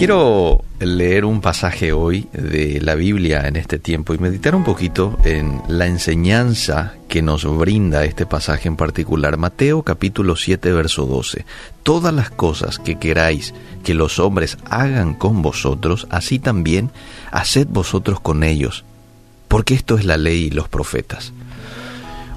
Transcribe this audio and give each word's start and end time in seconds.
Quiero 0.00 0.64
leer 0.78 1.26
un 1.26 1.42
pasaje 1.42 1.92
hoy 1.92 2.26
de 2.32 2.80
la 2.80 2.94
Biblia 2.94 3.46
en 3.46 3.56
este 3.56 3.78
tiempo 3.78 4.14
y 4.14 4.18
meditar 4.18 4.54
un 4.54 4.64
poquito 4.64 5.18
en 5.24 5.60
la 5.68 5.88
enseñanza 5.88 6.94
que 7.06 7.20
nos 7.20 7.44
brinda 7.58 8.06
este 8.06 8.24
pasaje 8.24 8.68
en 8.68 8.76
particular. 8.76 9.36
Mateo 9.36 9.82
capítulo 9.82 10.36
7 10.36 10.72
verso 10.72 11.04
12. 11.04 11.44
Todas 11.82 12.14
las 12.14 12.30
cosas 12.30 12.78
que 12.78 12.98
queráis 12.98 13.52
que 13.84 13.92
los 13.92 14.18
hombres 14.18 14.56
hagan 14.70 15.12
con 15.12 15.42
vosotros, 15.42 16.06
así 16.08 16.38
también 16.38 16.90
haced 17.30 17.66
vosotros 17.68 18.20
con 18.20 18.42
ellos, 18.42 18.86
porque 19.48 19.74
esto 19.74 19.98
es 19.98 20.06
la 20.06 20.16
ley 20.16 20.44
y 20.44 20.50
los 20.50 20.70
profetas. 20.70 21.34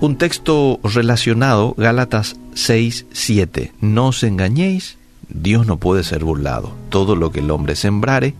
Un 0.00 0.18
texto 0.18 0.80
relacionado, 0.82 1.76
Gálatas 1.78 2.34
6, 2.54 3.06
7. 3.12 3.72
No 3.80 4.08
os 4.08 4.24
engañéis, 4.24 4.98
Dios 5.34 5.66
no 5.66 5.76
puede 5.76 6.04
ser 6.04 6.24
burlado. 6.24 6.72
Todo 6.88 7.16
lo 7.16 7.30
que 7.30 7.40
el 7.40 7.50
hombre 7.50 7.76
sembrare, 7.76 8.34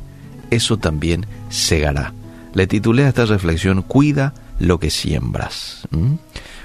eso 0.50 0.78
también 0.78 1.27
segará. 1.51 2.14
Le 2.55 2.66
titulé 2.66 3.05
a 3.05 3.09
esta 3.09 3.27
reflexión, 3.27 3.82
Cuida 3.82 4.32
lo 4.59 4.78
que 4.78 4.91
siembras. 4.91 5.88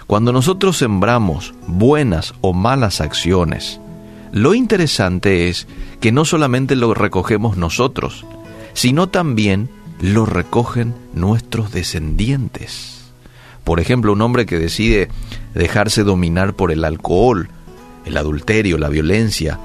Cuando 0.08 0.32
nosotros 0.32 0.78
sembramos 0.78 1.54
buenas 1.68 2.36
o 2.42 2.54
malas 2.54 3.02
acciones, 3.02 3.80
lo 4.32 4.54
interesante 4.54 5.50
es 5.50 5.68
que 6.00 6.12
no 6.12 6.26
solamente 6.26 6.76
lo 6.76 6.94
recogemos 6.94 7.58
nosotros, 7.58 8.26
sino 8.74 9.10
también 9.10 9.70
lo 10.00 10.28
recogen 10.28 10.94
nuestros 11.14 11.72
descendientes. 11.72 13.12
Por 13.64 13.80
ejemplo, 13.80 14.14
un 14.14 14.22
hombre 14.22 14.46
que 14.46 14.60
decide 14.60 15.10
dejarse 15.56 16.04
dominar 16.04 16.54
por 16.54 16.72
el 16.72 16.86
alcohol, 16.86 17.50
el 18.06 18.18
adulterio, 18.18 18.78
la 18.78 18.90
violencia, 18.90 19.60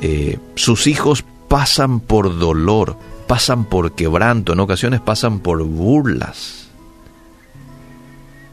eh, 0.00 0.38
sus 0.54 0.86
hijos 0.86 1.24
pasan 1.48 2.00
por 2.00 2.38
dolor, 2.38 2.96
pasan 3.26 3.64
por 3.64 3.92
quebranto, 3.92 4.52
en 4.52 4.60
ocasiones 4.60 5.00
pasan 5.00 5.40
por 5.40 5.62
burlas. 5.64 6.68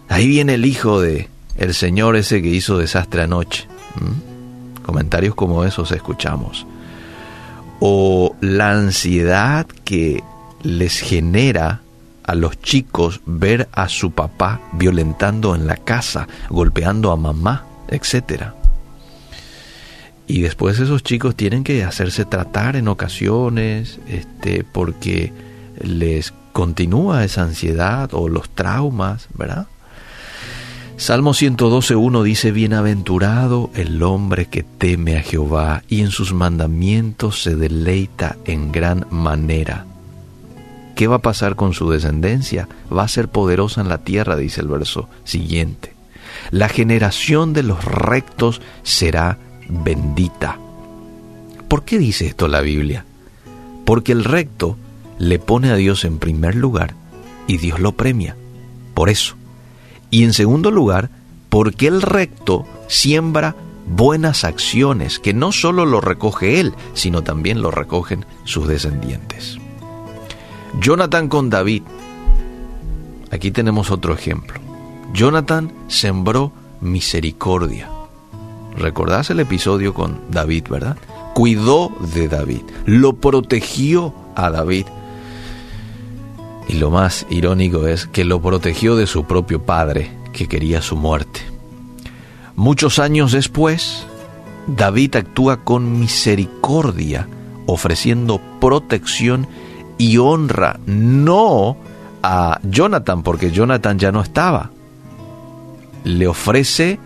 Ahí 0.09 0.27
viene 0.27 0.55
el 0.55 0.65
hijo 0.65 1.01
de 1.01 1.29
el 1.57 1.73
señor 1.73 2.15
ese 2.15 2.41
que 2.41 2.49
hizo 2.49 2.77
desastre 2.77 3.23
anoche. 3.23 3.67
Comentarios 4.85 5.35
como 5.35 5.63
esos 5.63 5.91
escuchamos. 5.91 6.65
O 7.79 8.35
la 8.41 8.71
ansiedad 8.71 9.65
que 9.83 10.23
les 10.61 10.99
genera 10.99 11.81
a 12.23 12.35
los 12.35 12.59
chicos 12.61 13.21
ver 13.25 13.67
a 13.73 13.89
su 13.89 14.11
papá 14.11 14.61
violentando 14.73 15.55
en 15.55 15.67
la 15.67 15.77
casa, 15.77 16.27
golpeando 16.49 17.11
a 17.11 17.17
mamá, 17.17 17.65
etcétera. 17.89 18.55
Y 20.27 20.41
después 20.41 20.79
esos 20.79 21.03
chicos 21.03 21.35
tienen 21.35 21.63
que 21.63 21.83
hacerse 21.83 22.25
tratar 22.25 22.75
en 22.75 22.87
ocasiones, 22.87 23.99
este, 24.07 24.63
porque 24.63 25.33
les 25.81 26.33
continúa 26.53 27.23
esa 27.23 27.43
ansiedad 27.43 28.09
o 28.13 28.29
los 28.29 28.49
traumas, 28.49 29.27
¿verdad? 29.33 29.67
Salmo 30.95 31.33
112.1 31.33 32.23
dice, 32.23 32.51
Bienaventurado 32.51 33.71
el 33.73 34.01
hombre 34.03 34.45
que 34.45 34.63
teme 34.63 35.17
a 35.17 35.23
Jehová 35.23 35.83
y 35.89 36.01
en 36.01 36.11
sus 36.11 36.33
mandamientos 36.33 37.41
se 37.41 37.55
deleita 37.55 38.37
en 38.45 38.71
gran 38.71 39.07
manera. 39.09 39.85
¿Qué 40.95 41.07
va 41.07 41.15
a 41.17 41.21
pasar 41.21 41.55
con 41.55 41.73
su 41.73 41.89
descendencia? 41.89 42.69
Va 42.95 43.03
a 43.03 43.07
ser 43.07 43.27
poderosa 43.27 43.81
en 43.81 43.89
la 43.89 44.03
tierra, 44.03 44.35
dice 44.35 44.61
el 44.61 44.67
verso 44.67 45.09
siguiente. 45.23 45.93
La 46.51 46.69
generación 46.69 47.53
de 47.53 47.63
los 47.63 47.83
rectos 47.83 48.61
será 48.83 49.39
bendita. 49.69 50.59
¿Por 51.67 51.83
qué 51.83 51.97
dice 51.97 52.27
esto 52.27 52.47
la 52.47 52.61
Biblia? 52.61 53.05
Porque 53.85 54.11
el 54.11 54.23
recto 54.23 54.77
le 55.17 55.39
pone 55.39 55.71
a 55.71 55.75
Dios 55.75 56.05
en 56.05 56.19
primer 56.19 56.55
lugar 56.55 56.93
y 57.47 57.57
Dios 57.57 57.79
lo 57.79 57.93
premia. 57.93 58.35
Por 58.93 59.09
eso. 59.09 59.35
Y 60.09 60.23
en 60.23 60.33
segundo 60.33 60.71
lugar, 60.71 61.09
porque 61.49 61.87
el 61.87 62.01
recto 62.01 62.65
siembra 62.87 63.55
buenas 63.87 64.43
acciones 64.43 65.19
que 65.19 65.33
no 65.33 65.51
solo 65.51 65.85
lo 65.85 66.01
recoge 66.01 66.59
él, 66.59 66.73
sino 66.93 67.23
también 67.23 67.61
lo 67.61 67.71
recogen 67.71 68.25
sus 68.43 68.67
descendientes. 68.67 69.57
Jonathan 70.79 71.27
con 71.29 71.49
David. 71.49 71.83
Aquí 73.31 73.51
tenemos 73.51 73.91
otro 73.91 74.13
ejemplo. 74.13 74.59
Jonathan 75.13 75.71
sembró 75.87 76.51
misericordia. 76.81 77.92
Recordás 78.77 79.29
el 79.29 79.39
episodio 79.39 79.93
con 79.93 80.19
David, 80.29 80.65
¿verdad? 80.69 80.97
Cuidó 81.33 81.91
de 82.13 82.27
David, 82.27 82.61
lo 82.85 83.13
protegió 83.13 84.13
a 84.35 84.49
David. 84.49 84.85
Y 86.67 86.73
lo 86.73 86.89
más 86.89 87.25
irónico 87.29 87.87
es 87.87 88.07
que 88.07 88.23
lo 88.23 88.41
protegió 88.41 88.95
de 88.95 89.07
su 89.07 89.25
propio 89.25 89.63
padre, 89.63 90.11
que 90.31 90.47
quería 90.47 90.81
su 90.81 90.95
muerte. 90.95 91.41
Muchos 92.55 92.99
años 92.99 93.31
después, 93.31 94.05
David 94.67 95.17
actúa 95.17 95.63
con 95.63 95.99
misericordia, 95.99 97.27
ofreciendo 97.65 98.39
protección 98.59 99.47
y 99.97 100.17
honra, 100.17 100.79
no 100.85 101.77
a 102.21 102.59
Jonathan, 102.63 103.23
porque 103.23 103.51
Jonathan 103.51 103.99
ya 103.99 104.11
no 104.11 104.21
estaba. 104.21 104.71
Le 106.03 106.27
ofrece 106.27 106.99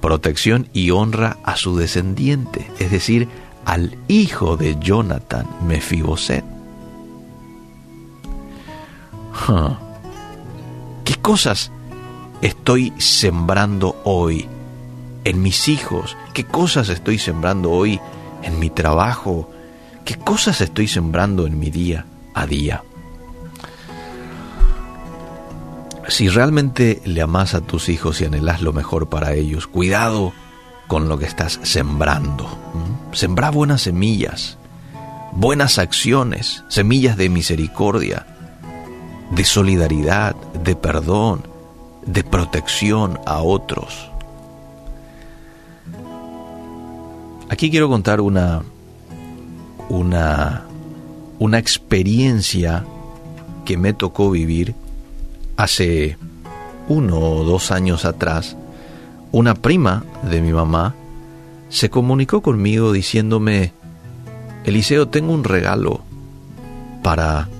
protección 0.00 0.68
y 0.72 0.90
honra 0.90 1.38
a 1.44 1.56
su 1.56 1.76
descendiente, 1.76 2.66
es 2.78 2.90
decir, 2.90 3.28
al 3.64 3.96
hijo 4.08 4.56
de 4.56 4.76
Jonathan, 4.80 5.46
Mefiboset. 5.66 6.44
¿Qué 11.04 11.14
cosas 11.16 11.70
estoy 12.42 12.92
sembrando 12.98 14.00
hoy 14.04 14.46
en 15.24 15.42
mis 15.42 15.68
hijos? 15.68 16.16
¿Qué 16.34 16.44
cosas 16.44 16.88
estoy 16.88 17.18
sembrando 17.18 17.70
hoy 17.70 18.00
en 18.42 18.58
mi 18.58 18.70
trabajo? 18.70 19.50
¿Qué 20.04 20.16
cosas 20.16 20.60
estoy 20.60 20.88
sembrando 20.88 21.46
en 21.46 21.58
mi 21.58 21.70
día 21.70 22.06
a 22.34 22.46
día? 22.46 22.82
Si 26.10 26.28
realmente 26.28 27.00
le 27.04 27.22
amas 27.22 27.54
a 27.54 27.60
tus 27.60 27.88
hijos 27.88 28.20
y 28.20 28.24
anhelas 28.24 28.62
lo 28.62 28.72
mejor 28.72 29.08
para 29.08 29.32
ellos, 29.34 29.68
cuidado 29.68 30.32
con 30.88 31.08
lo 31.08 31.18
que 31.18 31.24
estás 31.24 31.60
sembrando. 31.62 32.48
Sembra 33.12 33.50
buenas 33.50 33.82
semillas, 33.82 34.58
buenas 35.32 35.78
acciones, 35.78 36.64
semillas 36.68 37.16
de 37.16 37.28
misericordia, 37.28 38.26
de 39.30 39.44
solidaridad, 39.44 40.34
de 40.64 40.74
perdón, 40.74 41.46
de 42.04 42.24
protección 42.24 43.20
a 43.24 43.40
otros. 43.40 44.10
Aquí 47.48 47.70
quiero 47.70 47.88
contar 47.88 48.20
una 48.20 48.62
una 49.88 50.64
una 51.38 51.58
experiencia 51.58 52.84
que 53.64 53.76
me 53.76 53.92
tocó 53.92 54.30
vivir 54.30 54.74
Hace 55.60 56.16
uno 56.88 57.18
o 57.18 57.44
dos 57.44 57.70
años 57.70 58.06
atrás, 58.06 58.56
una 59.30 59.52
prima 59.54 60.04
de 60.22 60.40
mi 60.40 60.54
mamá 60.54 60.94
se 61.68 61.90
comunicó 61.90 62.40
conmigo 62.40 62.92
diciéndome, 62.92 63.74
Eliseo, 64.64 65.08
tengo 65.08 65.34
un 65.34 65.44
regalo 65.44 66.00
para 67.02 67.50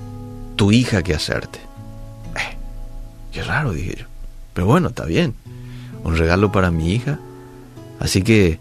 tu 0.55 0.71
hija 0.71 1.03
que 1.03 1.13
hacerte. 1.13 1.59
Eh, 2.35 2.57
qué 3.31 3.43
raro, 3.43 3.71
dije 3.71 3.97
yo. 3.99 4.05
Pero 4.55 4.65
bueno, 4.65 4.87
está 4.87 5.05
bien. 5.05 5.35
Un 6.03 6.17
regalo 6.17 6.51
para 6.51 6.71
mi 6.71 6.93
hija. 6.93 7.19
Así 7.99 8.23
que 8.23 8.57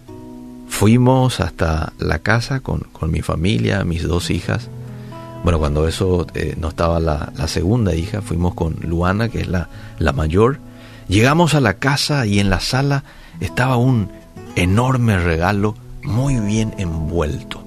fuimos 0.69 1.41
hasta 1.41 1.95
la 1.99 2.19
casa 2.19 2.61
con, 2.61 2.81
con 2.93 3.11
mi 3.11 3.23
familia, 3.23 3.85
mis 3.85 4.03
dos 4.03 4.31
hijas, 4.31 4.69
bueno, 5.43 5.59
cuando 5.59 5.89
eso 5.89 6.27
eh, 6.35 6.55
no 6.59 6.69
estaba 6.69 7.01
la, 7.01 7.33
segunda 7.47 7.95
hija, 7.95 8.21
fuimos 8.21 8.55
con 8.55 8.77
Luana, 8.83 9.29
que 9.29 9.41
es 9.41 9.49
la, 9.49 9.69
la 9.99 10.13
mayor. 10.13 10.59
Llegamos 11.09 11.55
a 11.55 11.61
la 11.61 11.75
casa 11.75 12.27
y 12.27 12.41
en 12.41 12.51
la 12.51 12.61
sala 12.61 13.05
estaba 13.41 13.77
un 13.77 14.11
enorme 14.55 15.19
regalo 15.19 15.75
muy 16.03 16.39
bien 16.41 16.75
envuelto. 16.77 17.65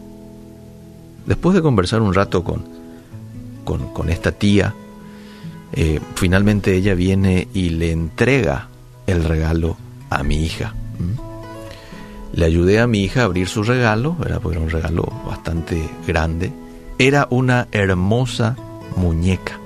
Después 1.26 1.56
de 1.56 1.62
conversar 1.62 2.02
un 2.02 2.14
rato 2.14 2.44
con, 2.44 2.64
con, 3.64 4.10
esta 4.10 4.32
tía, 4.32 4.76
eh, 5.72 6.00
finalmente 6.16 6.76
ella 6.76 6.94
viene 6.94 7.48
y 7.54 7.70
le 7.70 7.92
entrega 7.92 8.68
el 9.08 9.24
regalo 9.24 9.78
a 10.10 10.22
mi 10.22 10.44
hija. 10.44 10.74
Le 12.34 12.46
ayudé 12.46 12.80
a 12.80 12.88
mi 12.88 13.04
hija 13.04 13.22
a 13.22 13.26
abrir 13.26 13.48
su 13.48 13.64
regalo, 13.64 14.16
era 14.26 14.40
porque 14.40 14.58
era 14.58 14.66
un 14.66 14.72
regalo 14.72 15.04
bastante 15.26 15.90
grande 16.06 16.52
era 16.98 17.28
una 17.30 17.68
hermosa 17.72 18.56
muñeca. 18.96 19.60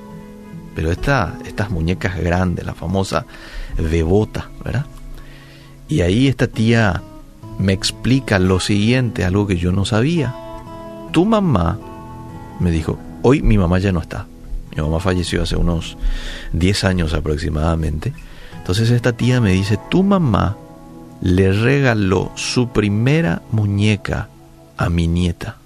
Pero 0.75 0.91
esta, 0.91 1.37
estas 1.45 1.69
muñecas 1.69 2.17
grandes, 2.17 2.65
la 2.65 2.73
famosa 2.73 3.25
bebota, 3.77 4.49
¿verdad? 4.63 4.85
Y 5.87 6.01
ahí 6.01 6.27
esta 6.27 6.47
tía 6.47 7.01
me 7.57 7.73
explica 7.73 8.39
lo 8.39 8.59
siguiente, 8.59 9.25
algo 9.25 9.47
que 9.47 9.57
yo 9.57 9.71
no 9.71 9.85
sabía. 9.85 10.35
Tu 11.11 11.25
mamá 11.25 11.79
me 12.59 12.71
dijo, 12.71 12.99
hoy 13.23 13.41
mi 13.41 13.57
mamá 13.57 13.79
ya 13.79 13.91
no 13.91 14.01
está. 14.01 14.27
Mi 14.75 14.81
mamá 14.81 14.99
falleció 14.99 15.41
hace 15.41 15.55
unos 15.55 15.97
10 16.53 16.83
años 16.83 17.13
aproximadamente. 17.13 18.13
Entonces 18.57 18.91
esta 18.91 19.13
tía 19.13 19.41
me 19.41 19.53
dice, 19.53 19.79
tu 19.89 20.03
mamá 20.03 20.57
le 21.21 21.51
regaló 21.51 22.31
su 22.35 22.69
primera 22.69 23.41
muñeca 23.51 24.29
a 24.77 24.89
mi 24.89 25.07
nieta. 25.07 25.57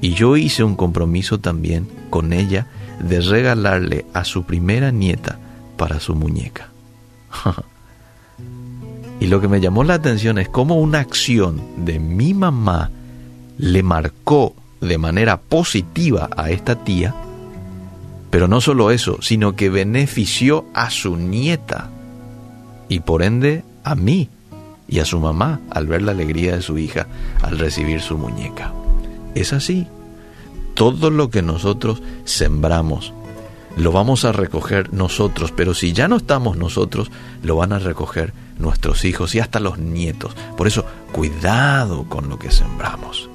Y 0.00 0.14
yo 0.14 0.36
hice 0.36 0.62
un 0.62 0.76
compromiso 0.76 1.40
también 1.40 1.88
con 2.10 2.32
ella 2.32 2.66
de 3.00 3.20
regalarle 3.20 4.06
a 4.12 4.24
su 4.24 4.44
primera 4.44 4.90
nieta 4.90 5.38
para 5.76 6.00
su 6.00 6.14
muñeca. 6.14 6.68
y 9.20 9.26
lo 9.26 9.40
que 9.40 9.48
me 9.48 9.60
llamó 9.60 9.84
la 9.84 9.94
atención 9.94 10.38
es 10.38 10.48
cómo 10.48 10.76
una 10.76 11.00
acción 11.00 11.60
de 11.84 11.98
mi 11.98 12.34
mamá 12.34 12.90
le 13.58 13.82
marcó 13.82 14.54
de 14.80 14.98
manera 14.98 15.40
positiva 15.40 16.28
a 16.36 16.50
esta 16.50 16.84
tía, 16.84 17.14
pero 18.30 18.48
no 18.48 18.60
solo 18.60 18.90
eso, 18.90 19.18
sino 19.22 19.56
que 19.56 19.70
benefició 19.70 20.66
a 20.74 20.90
su 20.90 21.16
nieta 21.16 21.90
y 22.88 23.00
por 23.00 23.22
ende 23.22 23.64
a 23.84 23.94
mí 23.94 24.28
y 24.88 25.00
a 25.00 25.04
su 25.04 25.18
mamá 25.20 25.60
al 25.70 25.86
ver 25.86 26.02
la 26.02 26.12
alegría 26.12 26.56
de 26.56 26.62
su 26.62 26.78
hija 26.78 27.06
al 27.42 27.58
recibir 27.58 28.00
su 28.00 28.18
muñeca. 28.18 28.72
Es 29.36 29.52
así. 29.52 29.86
Todo 30.74 31.10
lo 31.10 31.28
que 31.28 31.42
nosotros 31.42 32.02
sembramos 32.24 33.12
lo 33.76 33.92
vamos 33.92 34.24
a 34.24 34.32
recoger 34.32 34.94
nosotros, 34.94 35.52
pero 35.54 35.74
si 35.74 35.92
ya 35.92 36.08
no 36.08 36.16
estamos 36.16 36.56
nosotros, 36.56 37.10
lo 37.42 37.56
van 37.56 37.74
a 37.74 37.78
recoger 37.78 38.32
nuestros 38.58 39.04
hijos 39.04 39.34
y 39.34 39.40
hasta 39.40 39.60
los 39.60 39.78
nietos. 39.78 40.34
Por 40.56 40.66
eso, 40.66 40.86
cuidado 41.12 42.04
con 42.04 42.30
lo 42.30 42.38
que 42.38 42.50
sembramos. 42.50 43.28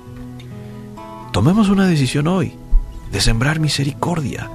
Tomemos 1.31 1.69
una 1.69 1.85
decisión 1.85 2.27
hoy 2.27 2.55
de 3.11 3.21
sembrar 3.21 3.59
misericordia, 3.59 4.49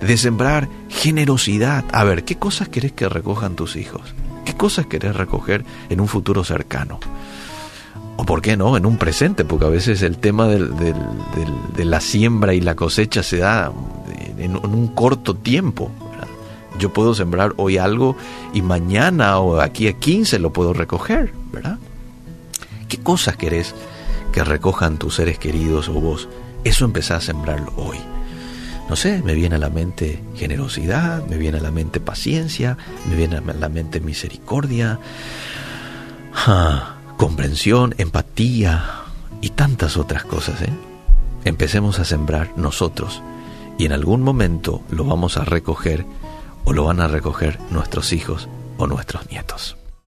de 0.00 0.16
sembrar 0.16 0.68
generosidad. 0.88 1.84
A 1.92 2.04
ver, 2.04 2.24
¿qué 2.24 2.38
cosas 2.38 2.68
querés 2.68 2.92
que 2.92 3.08
recojan 3.08 3.56
tus 3.56 3.74
hijos? 3.74 4.14
¿Qué 4.44 4.54
cosas 4.54 4.86
querés 4.86 5.16
recoger 5.16 5.64
en 5.90 6.00
un 6.00 6.06
futuro 6.06 6.44
cercano? 6.44 7.00
Por 8.26 8.40
qué 8.40 8.56
no, 8.56 8.76
en 8.76 8.86
un 8.86 8.98
presente, 8.98 9.44
porque 9.44 9.64
a 9.66 9.68
veces 9.68 10.02
el 10.02 10.18
tema 10.18 10.46
de 10.46 11.84
la 11.84 12.00
siembra 12.00 12.54
y 12.54 12.60
la 12.60 12.74
cosecha 12.74 13.22
se 13.22 13.38
da 13.38 13.72
en, 14.38 14.56
un 14.56 14.88
corto 14.88 15.34
tiempo. 15.34 15.90
Yo 16.78 16.92
puedo 16.92 17.14
sembrar 17.14 17.52
hoy 17.58 17.78
algo 17.78 18.16
y 18.54 18.62
mañana 18.62 19.38
o 19.38 19.60
aquí 19.60 19.88
a 19.88 19.92
15 19.92 20.38
lo 20.38 20.52
puedo 20.52 20.72
recoger, 20.72 21.32
¿verdad? 21.52 21.78
¿Qué 22.88 22.98
cosas 22.98 23.36
querés 23.36 23.74
que 24.32 24.42
recojan 24.42 24.96
tus 24.96 25.16
seres 25.16 25.38
queridos 25.38 25.88
o 25.88 25.94
vos? 25.94 26.28
Eso 26.64 26.84
empezá 26.84 27.16
a 27.16 27.20
sembrarlo 27.20 27.72
hoy. 27.76 27.98
No 28.88 28.96
sé, 28.96 29.22
me 29.22 29.34
viene 29.34 29.56
a 29.56 29.58
la 29.58 29.70
mente 29.70 30.22
generosidad, 30.34 31.24
me 31.26 31.36
viene 31.36 31.58
a 31.58 31.62
la 31.62 31.70
mente 31.70 32.00
paciencia, 32.00 32.76
me 33.08 33.16
viene 33.16 33.36
a 33.36 33.40
la 33.40 33.68
mente 33.68 34.00
misericordia, 34.00 34.98
comprensión, 37.16 37.94
empatía 37.98 38.84
y 39.40 39.50
tantas 39.50 39.96
otras 39.96 40.24
cosas. 40.24 40.62
¿eh? 40.62 40.72
Empecemos 41.44 41.98
a 41.98 42.04
sembrar 42.04 42.52
nosotros 42.56 43.22
y 43.78 43.86
en 43.86 43.92
algún 43.92 44.22
momento 44.22 44.82
lo 44.90 45.04
vamos 45.04 45.36
a 45.36 45.44
recoger 45.44 46.06
o 46.64 46.72
lo 46.72 46.84
van 46.84 47.00
a 47.00 47.08
recoger 47.08 47.58
nuestros 47.70 48.12
hijos 48.12 48.48
o 48.78 48.86
nuestros 48.86 49.28
nietos. 49.30 49.76